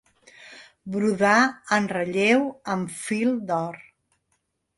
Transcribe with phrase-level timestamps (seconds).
[0.95, 1.35] Brodar
[1.77, 3.79] en relleu amb fil d'or.